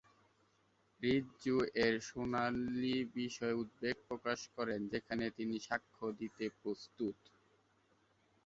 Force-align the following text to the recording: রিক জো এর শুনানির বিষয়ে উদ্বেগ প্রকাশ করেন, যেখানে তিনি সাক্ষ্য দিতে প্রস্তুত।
রিক 1.01 1.25
জো 1.41 1.55
এর 1.83 1.95
শুনানির 2.09 3.03
বিষয়ে 3.15 3.59
উদ্বেগ 3.61 3.95
প্রকাশ 4.07 4.39
করেন, 4.55 4.79
যেখানে 4.93 5.25
তিনি 5.37 5.55
সাক্ষ্য 5.67 6.05
দিতে 6.19 6.45
প্রস্তুত। 6.59 7.17